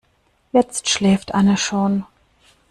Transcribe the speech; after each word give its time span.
Jetzt 0.51 0.89
schläft 0.89 1.35
Anne 1.35 1.57
schon. 1.57 2.07